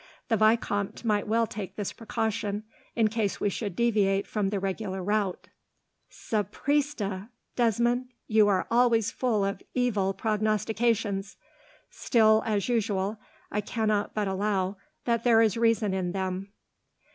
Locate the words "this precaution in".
1.75-3.07